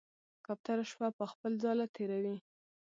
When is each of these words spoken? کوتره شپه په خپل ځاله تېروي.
کوتره 0.45 0.83
شپه 0.91 1.07
په 1.17 1.25
خپل 1.31 1.51
ځاله 1.63 1.85
تېروي. 1.95 2.35